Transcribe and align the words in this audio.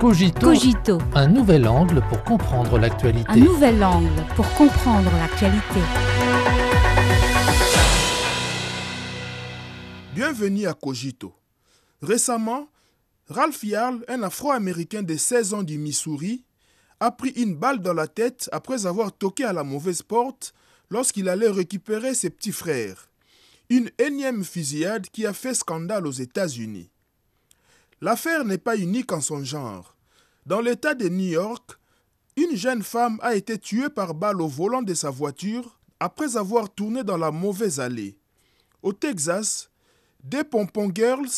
Cogito, 0.00 0.40
Cogito, 0.40 0.98
un 1.14 1.28
nouvel 1.28 1.66
angle 1.66 2.02
pour 2.08 2.22
comprendre 2.24 2.76
un 2.76 2.80
l'actualité. 2.80 3.40
nouvel 3.40 3.82
angle 3.82 4.10
pour 4.36 4.48
comprendre 4.54 5.10
l'actualité. 5.12 5.80
Bienvenue 10.14 10.66
à 10.66 10.74
Cogito. 10.74 11.32
Récemment, 12.02 12.68
Ralph 13.28 13.62
Yarl, 13.62 14.04
un 14.08 14.22
Afro-Américain 14.22 15.02
de 15.02 15.16
16 15.16 15.54
ans 15.54 15.62
du 15.62 15.78
Missouri, 15.78 16.44
a 17.00 17.10
pris 17.10 17.30
une 17.30 17.54
balle 17.54 17.80
dans 17.80 17.94
la 17.94 18.06
tête 18.08 18.48
après 18.52 18.86
avoir 18.86 19.12
toqué 19.12 19.44
à 19.44 19.52
la 19.52 19.64
mauvaise 19.64 20.02
porte 20.02 20.52
lorsqu'il 20.90 21.28
allait 21.28 21.48
récupérer 21.50 22.14
ses 22.14 22.30
petits 22.30 22.52
frères. 22.52 23.08
Une 23.70 23.90
énième 23.98 24.44
fusillade 24.44 25.06
qui 25.10 25.24
a 25.24 25.32
fait 25.32 25.54
scandale 25.54 26.06
aux 26.06 26.12
États-Unis. 26.12 26.90
L'affaire 28.00 28.44
n'est 28.44 28.58
pas 28.58 28.76
unique 28.76 29.12
en 29.12 29.20
son 29.20 29.44
genre. 29.44 29.96
Dans 30.46 30.60
l'État 30.60 30.94
de 30.94 31.08
New 31.08 31.32
York, 31.32 31.78
une 32.36 32.56
jeune 32.56 32.82
femme 32.82 33.18
a 33.22 33.34
été 33.34 33.58
tuée 33.58 33.88
par 33.88 34.14
balle 34.14 34.40
au 34.40 34.48
volant 34.48 34.82
de 34.82 34.94
sa 34.94 35.10
voiture 35.10 35.78
après 36.00 36.36
avoir 36.36 36.72
tourné 36.72 37.04
dans 37.04 37.16
la 37.16 37.30
mauvaise 37.30 37.80
allée. 37.80 38.18
Au 38.82 38.92
Texas, 38.92 39.70
des 40.22 40.44
pompon 40.44 40.90
girls 40.94 41.30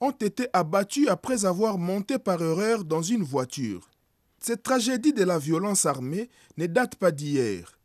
ont 0.00 0.10
été 0.10 0.48
abattus 0.52 1.08
après 1.08 1.44
avoir 1.44 1.78
monté 1.78 2.18
par 2.18 2.42
erreur 2.42 2.84
dans 2.84 3.02
une 3.02 3.22
voiture. 3.22 3.90
Cette 4.40 4.62
tragédie 4.62 5.12
de 5.12 5.24
la 5.24 5.38
violence 5.38 5.86
armée 5.86 6.30
ne 6.56 6.66
date 6.66 6.96
pas 6.96 7.10
d'hier. 7.10 7.78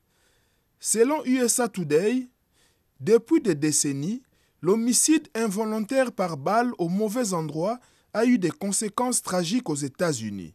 Selon 0.80 1.24
USA 1.26 1.68
Today, 1.68 2.28
depuis 3.00 3.42
des 3.42 3.56
décennies, 3.56 4.22
l'homicide 4.62 5.28
involontaire 5.36 6.12
par 6.12 6.38
balle 6.38 6.72
au 6.78 6.88
mauvais 6.88 7.34
endroit 7.34 7.80
a 8.14 8.26
eu 8.26 8.38
des 8.38 8.52
conséquences 8.52 9.22
tragiques 9.22 9.70
aux 9.70 9.76
États-Unis. 9.76 10.54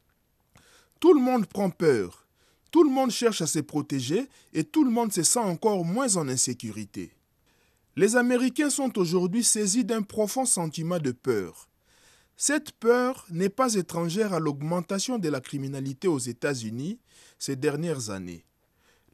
Tout 1.01 1.15
le 1.15 1.21
monde 1.21 1.47
prend 1.47 1.71
peur, 1.71 2.27
tout 2.71 2.85
le 2.85 2.91
monde 2.91 3.11
cherche 3.11 3.41
à 3.41 3.47
se 3.47 3.61
protéger 3.61 4.29
et 4.53 4.65
tout 4.65 4.85
le 4.85 4.91
monde 4.91 5.13
se 5.13 5.23
sent 5.23 5.39
encore 5.39 5.85
moins 5.85 6.17
en 6.17 6.29
insécurité. 6.29 7.13
Les 7.97 8.17
Américains 8.17 8.71
sont 8.71 8.97
aujourd'hui 8.99 9.43
saisis 9.43 9.85
d'un 9.85 10.03
profond 10.03 10.45
sentiment 10.45 10.99
de 10.99 11.13
peur. 11.13 11.69
Cette 12.37 12.71
peur 12.73 13.27
n'est 13.31 13.49
pas 13.49 13.75
étrangère 13.75 14.33
à 14.33 14.39
l'augmentation 14.39 15.19
de 15.19 15.29
la 15.29 15.41
criminalité 15.41 16.07
aux 16.07 16.19
États-Unis 16.19 17.01
ces 17.39 17.57
dernières 17.57 18.11
années. 18.11 18.45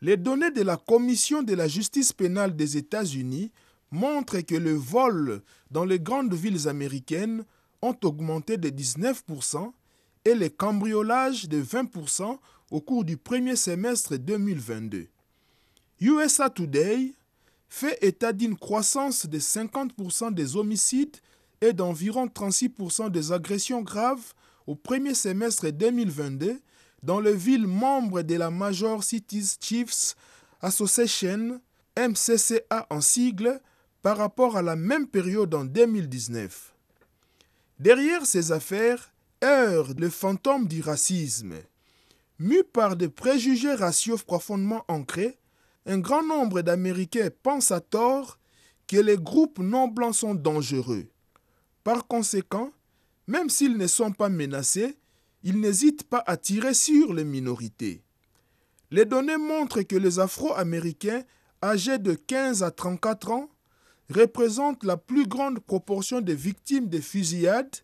Les 0.02 0.18
données 0.18 0.50
de 0.50 0.60
la 0.60 0.76
Commission 0.76 1.42
de 1.42 1.54
la 1.54 1.66
justice 1.66 2.12
pénale 2.12 2.54
des 2.56 2.76
États-Unis 2.76 3.52
montrent 3.90 4.40
que 4.40 4.54
le 4.54 4.74
vol 4.74 5.42
dans 5.70 5.86
les 5.86 6.00
grandes 6.00 6.34
villes 6.34 6.68
américaines 6.68 7.44
ont 7.84 7.96
augmenté 8.02 8.56
de 8.56 8.70
19% 8.70 9.70
et 10.24 10.34
les 10.34 10.48
cambriolages 10.48 11.48
de 11.48 11.62
20% 11.62 12.38
au 12.70 12.80
cours 12.80 13.04
du 13.04 13.18
premier 13.18 13.56
semestre 13.56 14.16
2022. 14.16 15.06
USA 16.00 16.48
Today 16.48 17.12
fait 17.68 17.98
état 18.00 18.32
d'une 18.32 18.56
croissance 18.56 19.26
de 19.26 19.38
50% 19.38 20.32
des 20.32 20.56
homicides 20.56 21.16
et 21.60 21.74
d'environ 21.74 22.26
36% 22.26 23.10
des 23.10 23.32
agressions 23.32 23.82
graves 23.82 24.32
au 24.66 24.74
premier 24.74 25.12
semestre 25.12 25.70
2022 25.70 26.58
dans 27.02 27.20
les 27.20 27.34
villes 27.34 27.66
membres 27.66 28.22
de 28.22 28.34
la 28.36 28.50
Major 28.50 29.04
Cities 29.04 29.56
Chiefs 29.60 30.16
Association, 30.62 31.60
MCCA 31.98 32.86
en 32.88 33.02
sigle, 33.02 33.60
par 34.00 34.16
rapport 34.16 34.56
à 34.56 34.62
la 34.62 34.74
même 34.74 35.06
période 35.06 35.54
en 35.54 35.66
2019. 35.66 36.73
Derrière 37.84 38.24
ces 38.24 38.50
affaires 38.50 39.12
erre 39.42 39.92
le 39.98 40.08
fantôme 40.08 40.66
du 40.66 40.80
racisme. 40.80 41.56
Mu 42.38 42.64
par 42.64 42.96
des 42.96 43.10
préjugés 43.10 43.74
raciaux 43.74 44.16
profondément 44.16 44.86
ancrés, 44.88 45.36
un 45.84 45.98
grand 45.98 46.22
nombre 46.22 46.62
d'Américains 46.62 47.28
pensent 47.42 47.72
à 47.72 47.80
tort 47.80 48.38
que 48.86 48.96
les 48.96 49.18
groupes 49.18 49.58
non 49.58 49.86
blancs 49.86 50.14
sont 50.14 50.34
dangereux. 50.34 51.08
Par 51.82 52.06
conséquent, 52.06 52.72
même 53.26 53.50
s'ils 53.50 53.76
ne 53.76 53.86
sont 53.86 54.12
pas 54.12 54.30
menacés, 54.30 54.96
ils 55.42 55.60
n'hésitent 55.60 56.08
pas 56.08 56.24
à 56.26 56.38
tirer 56.38 56.72
sur 56.72 57.12
les 57.12 57.24
minorités. 57.24 58.02
Les 58.92 59.04
données 59.04 59.36
montrent 59.36 59.82
que 59.82 59.96
les 59.96 60.20
Afro-Américains 60.20 61.22
âgés 61.62 61.98
de 61.98 62.14
15 62.14 62.62
à 62.62 62.70
34 62.70 63.30
ans 63.30 63.50
représentent 64.10 64.84
la 64.84 64.96
plus 64.96 65.26
grande 65.26 65.60
proportion 65.60 66.20
des 66.20 66.34
victimes 66.34 66.88
de 66.88 67.00
fusillades 67.00 67.76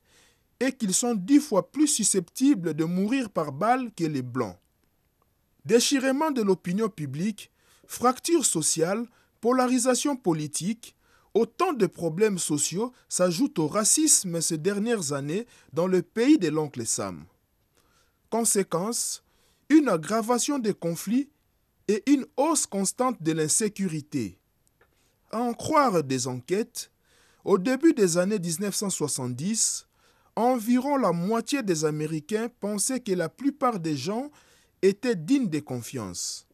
et 0.61 0.73
qu'ils 0.73 0.95
sont 0.95 1.15
dix 1.15 1.41
fois 1.41 1.71
plus 1.71 1.89
susceptibles 1.89 2.75
de 2.75 2.85
mourir 2.85 3.31
par 3.31 3.53
balle 3.53 3.91
que 3.97 4.05
les 4.05 4.23
blancs. 4.23 4.57
Déchirement 5.65 6.31
de 6.31 6.43
l'opinion 6.43 6.89
publique, 6.89 7.51
fracture 7.87 8.45
sociale, 8.45 9.07
polarisation 9.41 10.17
politique, 10.17 10.95
autant 11.35 11.73
de 11.73 11.87
problèmes 11.87 12.39
sociaux 12.39 12.93
s'ajoutent 13.09 13.59
au 13.59 13.69
racisme 13.69 14.41
ces 14.41 14.59
dernières 14.59 15.13
années 15.13 15.47
dans 15.73 15.87
le 15.87 16.03
pays 16.03 16.39
de 16.39 16.49
l'oncle 16.49 16.85
Sam. 16.87 17.25
Conséquence, 18.29 19.23
une 19.69 19.89
aggravation 19.89 20.59
des 20.59 20.75
conflits 20.75 21.31
et 21.89 22.03
une 22.11 22.27
hausse 22.37 22.67
constante 22.67 23.23
de 23.23 23.33
l'insécurité. 23.33 24.40
À 25.31 25.41
en 25.41 25.53
croire 25.53 26.03
des 26.03 26.27
enquêtes, 26.27 26.91
au 27.45 27.57
début 27.57 27.93
des 27.93 28.19
années 28.19 28.39
1970, 28.39 29.87
environ 30.37 30.97
la 30.97 31.13
moitié 31.13 31.63
des 31.63 31.85
Américains 31.85 32.49
pensaient 32.61 33.01
que 33.01 33.13
la 33.13 33.29
plupart 33.29 33.79
des 33.79 33.97
gens 33.97 34.31
étaient 34.83 35.17
dignes 35.17 35.49
de 35.49 35.61
confiance. 35.61 36.47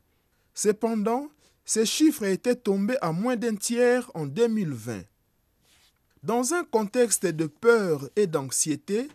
Cependant, 0.54 1.28
ces 1.64 1.86
chiffres 1.86 2.24
étaient 2.24 2.54
tombés 2.54 2.96
à 3.00 3.12
moins 3.12 3.36
d'un 3.36 3.56
tiers 3.56 4.10
en 4.14 4.26
2020. 4.26 5.02
Dans 6.22 6.54
un 6.54 6.64
contexte 6.64 7.26
de 7.26 7.46
peur 7.46 8.08
et 8.16 8.26
d'anxiété, 8.26 9.08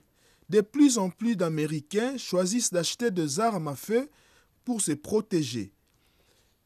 de 0.50 0.62
plus 0.62 0.98
en 0.98 1.10
plus 1.10 1.36
d'Américains 1.36 2.18
choisissent 2.18 2.74
d'acheter 2.74 3.12
des 3.12 3.40
armes 3.40 3.70
à 3.70 3.76
feu 3.76 4.10
pour 4.66 4.82
se 4.82 4.92
protéger. 4.92 5.72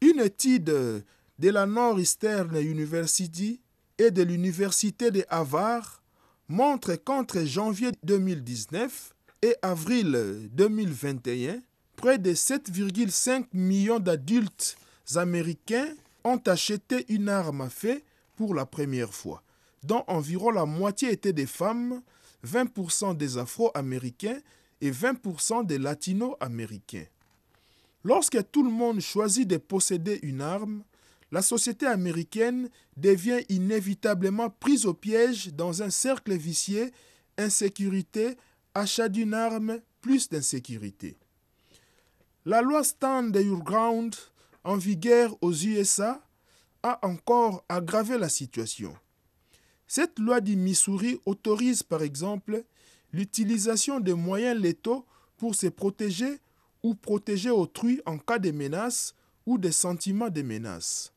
Une 0.01 0.19
étude 0.19 1.03
de 1.40 1.50
la 1.50 1.66
Northeastern 1.66 2.56
University 2.57 3.62
et 3.97 4.12
de 4.12 4.23
l'Université 4.23 5.12
de 5.12 5.25
Harvard 5.29 6.01
montre 6.47 6.96
qu'entre 6.96 7.44
janvier 7.44 7.91
2019 8.03 9.13
et 9.41 9.56
avril 9.62 10.50
2021, 10.53 11.62
près 11.96 12.18
de 12.18 12.31
7,5 12.34 13.46
millions 13.53 14.00
d'adultes 14.00 14.78
américains 15.16 15.90
ont 16.23 16.41
acheté 16.46 17.06
une 17.09 17.29
arme 17.29 17.62
à 17.62 17.69
feu 17.69 18.02
pour 18.35 18.53
la 18.53 18.66
première 18.66 19.13
fois, 19.13 19.44
dont 19.84 20.03
environ 20.07 20.52
la 20.52 20.66
moitié 20.66 21.12
étaient 21.12 21.34
des 21.34 21.46
femmes, 21.46 22.02
20% 22.46 23.16
des 23.16 23.38
Afro-Américains 23.38 24.40
et 24.81 24.91
20% 24.91 25.66
des 25.66 25.78
Latino-Américains. 25.78 27.06
Lorsque 28.03 28.52
tout 28.52 28.63
le 28.63 28.72
monde 28.72 29.00
choisit 29.00 29.47
de 29.47 29.57
posséder 29.57 30.19
une 30.22 30.41
arme, 30.41 30.84
la 31.35 31.41
société 31.41 31.85
américaine 31.85 32.69
devient 32.96 33.41
inévitablement 33.50 34.50
prise 34.50 34.85
au 34.85 34.94
piège 34.94 35.53
dans 35.53 35.84
un 35.84 35.90
cercle 35.90 36.34
vicieux, 36.34 36.91
insécurité, 37.38 38.38
achat 38.73 39.09
d'une 39.09 39.34
arme, 39.34 39.81
plus 40.00 40.29
d'insécurité. 40.29 41.18
La 42.46 42.62
loi 42.62 42.85
Stand 42.85 43.35
Your 43.35 43.62
Ground, 43.62 44.16
en 44.63 44.78
vigueur 44.78 45.35
aux 45.41 45.51
USA, 45.51 46.25
a 46.84 47.06
encore 47.06 47.66
aggravé 47.67 48.17
la 48.17 48.29
situation. 48.29 48.96
Cette 49.88 50.17
loi 50.19 50.40
du 50.40 50.56
Missouri 50.56 51.19
autorise 51.25 51.84
par 51.84 52.02
exemple 52.02 52.63
l'utilisation 53.12 54.00
de 54.00 54.13
moyens 54.13 54.57
létaux 54.57 55.06
pour 55.35 55.53
se 55.53 55.67
protéger 55.67 56.40
ou 56.82 56.96
protéger 56.96 57.49
autrui 57.49 58.02
en 58.05 58.20
cas 58.20 58.40
de 58.40 58.52
menace 58.52 59.14
ou 59.46 59.58
de 59.58 59.70
sentiment 59.70 60.29
de 60.29 60.41
menace 60.41 61.11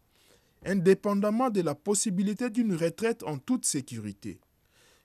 indépendamment 0.64 1.50
de 1.50 1.60
la 1.60 1.74
possibilité 1.74 2.50
d'une 2.50 2.74
retraite 2.74 3.22
en 3.22 3.38
toute 3.38 3.64
sécurité. 3.64 4.40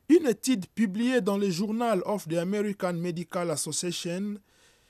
Une 0.10 0.28
étude 0.28 0.68
publiée 0.68 1.22
dans 1.22 1.38
le 1.38 1.50
Journal 1.50 2.02
of 2.06 2.28
the 2.28 2.34
American 2.34 2.94
Medical 2.94 3.52
Association, 3.52 4.36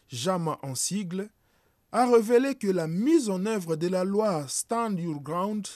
JAMA 0.08 0.60
en 0.64 0.76
sigle, 0.76 1.30
a 1.92 2.10
révélé 2.10 2.56
que 2.56 2.68
la 2.68 2.88
mise 2.88 3.30
en 3.30 3.46
œuvre 3.46 3.76
de 3.76 3.88
la 3.88 4.04
loi 4.04 4.48
Stand 4.48 5.00
Your 5.00 5.22
Ground 5.22 5.68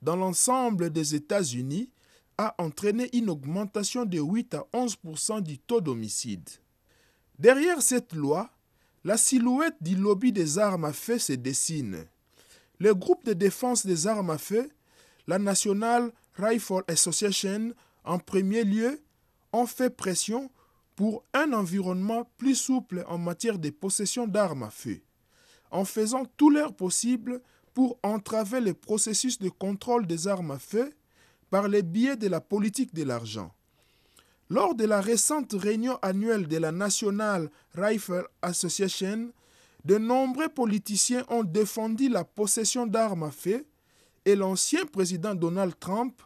dans 0.00 0.16
l'ensemble 0.16 0.90
des 0.90 1.14
États-Unis 1.16 1.90
a 2.38 2.54
entraîné 2.58 3.08
une 3.16 3.30
augmentation 3.30 4.04
de 4.04 4.18
8 4.18 4.54
à 4.54 4.66
11 4.72 4.96
du 5.42 5.58
taux 5.58 5.80
d'homicide. 5.80 6.48
Derrière 7.38 7.82
cette 7.82 8.12
loi, 8.12 8.50
la 9.04 9.16
silhouette 9.16 9.76
du 9.80 9.96
lobby 9.96 10.32
des 10.32 10.58
armes 10.58 10.84
à 10.84 10.92
feu 10.92 11.18
se 11.18 11.32
dessine. 11.32 12.06
Le 12.78 12.94
groupe 12.94 13.24
de 13.24 13.32
défense 13.32 13.86
des 13.86 14.06
armes 14.06 14.30
à 14.30 14.38
feu, 14.38 14.70
la 15.26 15.38
National 15.38 16.12
Rifle 16.34 16.82
Association 16.88 17.72
en 18.04 18.18
premier 18.18 18.64
lieu, 18.64 19.00
ont 19.52 19.66
fait 19.66 19.90
pression 19.90 20.50
pour 20.94 21.24
un 21.34 21.52
environnement 21.52 22.30
plus 22.36 22.54
souple 22.54 23.04
en 23.08 23.18
matière 23.18 23.58
de 23.58 23.70
possession 23.70 24.26
d'armes 24.26 24.64
à 24.64 24.70
feu, 24.70 25.00
en 25.70 25.84
faisant 25.84 26.24
tout 26.36 26.50
leur 26.50 26.74
possible 26.74 27.40
pour 27.74 27.98
entraver 28.02 28.60
le 28.60 28.74
processus 28.74 29.38
de 29.38 29.48
contrôle 29.48 30.06
des 30.06 30.28
armes 30.28 30.50
à 30.50 30.58
feu 30.58 30.92
par 31.50 31.68
le 31.68 31.82
biais 31.82 32.16
de 32.16 32.28
la 32.28 32.40
politique 32.40 32.94
de 32.94 33.04
l'argent. 33.04 33.54
Lors 34.48 34.74
de 34.74 34.84
la 34.84 35.00
récente 35.00 35.52
réunion 35.52 35.98
annuelle 36.02 36.46
de 36.46 36.56
la 36.56 36.72
National 36.72 37.50
Rifle 37.74 38.26
Association, 38.42 39.32
de 39.86 39.98
nombreux 39.98 40.48
politiciens 40.48 41.24
ont 41.28 41.44
défendu 41.44 42.08
la 42.08 42.24
possession 42.24 42.88
d'armes 42.88 43.22
à 43.22 43.30
feu 43.30 43.64
et 44.24 44.34
l'ancien 44.34 44.84
président 44.84 45.32
Donald 45.32 45.78
Trump 45.78 46.20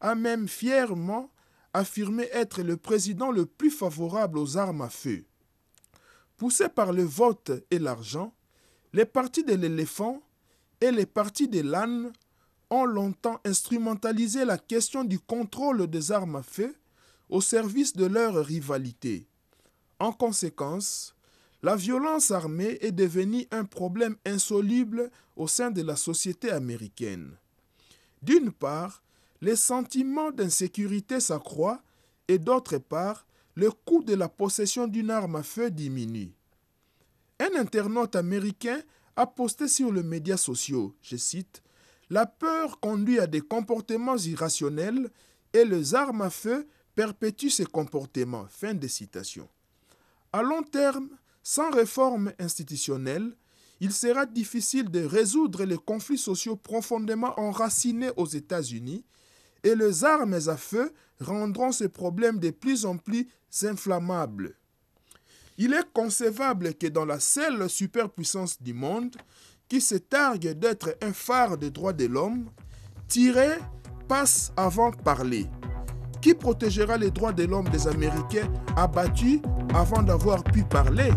a 0.00 0.16
même 0.16 0.48
fièrement 0.48 1.30
affirmé 1.72 2.28
être 2.32 2.60
le 2.62 2.76
président 2.76 3.30
le 3.30 3.46
plus 3.46 3.70
favorable 3.70 4.36
aux 4.36 4.56
armes 4.56 4.82
à 4.82 4.88
feu. 4.88 5.24
Poussés 6.36 6.68
par 6.68 6.92
le 6.92 7.04
vote 7.04 7.52
et 7.70 7.78
l'argent, 7.78 8.34
les 8.92 9.04
partis 9.04 9.44
de 9.44 9.54
l'éléphant 9.54 10.20
et 10.80 10.90
les 10.90 11.06
partis 11.06 11.46
de 11.46 11.60
l'âne 11.60 12.12
ont 12.68 12.84
longtemps 12.84 13.40
instrumentalisé 13.44 14.44
la 14.44 14.58
question 14.58 15.04
du 15.04 15.20
contrôle 15.20 15.86
des 15.86 16.10
armes 16.10 16.34
à 16.34 16.42
feu 16.42 16.74
au 17.28 17.40
service 17.40 17.94
de 17.94 18.06
leur 18.06 18.44
rivalité. 18.44 19.28
En 20.00 20.10
conséquence, 20.10 21.13
la 21.64 21.76
violence 21.76 22.30
armée 22.30 22.76
est 22.82 22.92
devenue 22.92 23.46
un 23.50 23.64
problème 23.64 24.16
insoluble 24.26 25.10
au 25.34 25.48
sein 25.48 25.70
de 25.70 25.80
la 25.80 25.96
société 25.96 26.50
américaine. 26.50 27.38
D'une 28.20 28.52
part, 28.52 29.02
les 29.40 29.56
sentiments 29.56 30.30
d'insécurité 30.30 31.20
s'accroît 31.20 31.80
et 32.28 32.38
d'autre 32.38 32.76
part, 32.76 33.26
le 33.54 33.70
coût 33.70 34.02
de 34.02 34.12
la 34.12 34.28
possession 34.28 34.86
d'une 34.86 35.10
arme 35.10 35.36
à 35.36 35.42
feu 35.42 35.70
diminue. 35.70 36.34
Un 37.40 37.58
internaute 37.58 38.14
américain 38.14 38.82
a 39.16 39.26
posté 39.26 39.66
sur 39.66 39.90
les 39.90 40.02
médias 40.02 40.36
sociaux, 40.36 40.94
je 41.00 41.16
cite, 41.16 41.62
La 42.10 42.26
peur 42.26 42.78
conduit 42.78 43.20
à 43.20 43.26
des 43.26 43.40
comportements 43.40 44.18
irrationnels 44.18 45.10
et 45.54 45.64
les 45.64 45.94
armes 45.94 46.20
à 46.20 46.30
feu 46.30 46.68
perpétuent 46.94 47.48
ces 47.48 47.64
comportements. 47.64 48.48
Fin 48.50 48.74
de 48.74 48.86
citation. 48.86 49.48
À 50.30 50.42
long 50.42 50.62
terme, 50.62 51.08
sans 51.44 51.70
réforme 51.70 52.32
institutionnelle, 52.40 53.36
il 53.80 53.92
sera 53.92 54.24
difficile 54.24 54.90
de 54.90 55.04
résoudre 55.04 55.64
les 55.64 55.76
conflits 55.76 56.18
sociaux 56.18 56.56
profondément 56.56 57.38
enracinés 57.38 58.10
aux 58.16 58.26
États-Unis 58.26 59.04
et 59.62 59.74
les 59.74 60.04
armes 60.04 60.38
à 60.46 60.56
feu 60.56 60.92
rendront 61.20 61.70
ce 61.70 61.84
problème 61.84 62.38
de 62.38 62.50
plus 62.50 62.86
en 62.86 62.96
plus 62.96 63.28
inflammable. 63.62 64.56
Il 65.58 65.74
est 65.74 65.92
concevable 65.92 66.74
que 66.74 66.86
dans 66.86 67.04
la 67.04 67.20
seule 67.20 67.68
superpuissance 67.68 68.60
du 68.60 68.72
monde, 68.72 69.16
qui 69.68 69.80
se 69.80 69.94
targue 69.96 70.52
d'être 70.52 70.96
un 71.02 71.12
phare 71.12 71.58
des 71.58 71.70
droits 71.70 71.92
de 71.92 72.06
l'homme, 72.06 72.50
tirer 73.06 73.58
passe 74.08 74.52
avant 74.56 74.92
parler. 74.92 75.46
Qui 76.24 76.32
protégera 76.32 76.96
les 76.96 77.10
droits 77.10 77.34
de 77.34 77.44
l'homme 77.44 77.68
des 77.68 77.86
Américains 77.86 78.48
abattus 78.76 79.40
avant 79.74 80.02
d'avoir 80.02 80.42
pu 80.42 80.62
parler? 80.62 81.10